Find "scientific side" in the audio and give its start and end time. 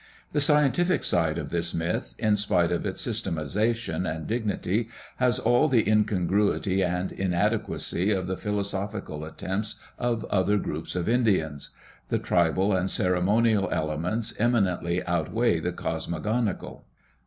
0.41-1.37